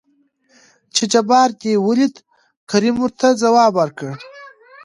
[0.95, 2.15] چې جبار دې ولېد؟
[2.69, 4.11] کريم ورته ځواب ورکړ.